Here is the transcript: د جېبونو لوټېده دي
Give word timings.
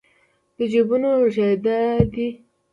د 0.57 0.59
جېبونو 0.71 1.09
لوټېده 1.19 1.77
دي 2.13 2.27